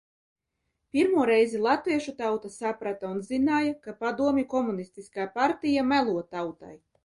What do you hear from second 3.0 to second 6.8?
un zināja, ka padomju komunistiskā partija melo tautai.